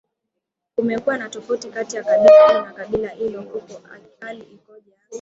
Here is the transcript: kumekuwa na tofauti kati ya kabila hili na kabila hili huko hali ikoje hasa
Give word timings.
kumekuwa 0.75 1.17
na 1.17 1.29
tofauti 1.29 1.69
kati 1.69 1.95
ya 1.95 2.03
kabila 2.03 2.43
hili 2.43 2.63
na 2.65 2.73
kabila 2.73 3.09
hili 3.09 3.37
huko 3.37 3.63
hali 4.19 4.41
ikoje 4.43 4.91
hasa 4.91 5.05